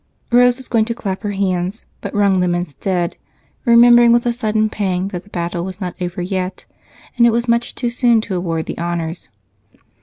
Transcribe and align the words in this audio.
Rose 0.31 0.57
was 0.57 0.67
going 0.67 0.85
to 0.85 0.95
clap 0.95 1.21
her 1.21 1.33
hands, 1.33 1.85
but 2.01 2.11
wrung 2.15 2.39
them 2.39 2.55
instead, 2.55 3.17
remembering 3.65 4.11
with 4.11 4.25
a 4.25 4.33
sudden 4.33 4.67
pang 4.67 5.09
that 5.09 5.21
the 5.23 5.29
battle 5.29 5.63
was 5.63 5.79
not 5.79 5.93
over 6.01 6.23
yet, 6.23 6.65
and 7.17 7.27
it 7.27 7.31
was 7.31 7.47
much 7.47 7.75
too 7.75 7.91
soon 7.91 8.19
to 8.21 8.33
award 8.33 8.65
the 8.65 8.79
honors. 8.79 9.29